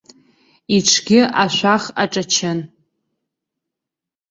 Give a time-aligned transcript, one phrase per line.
[0.75, 2.59] Иҽгьы ашәах аҿачын.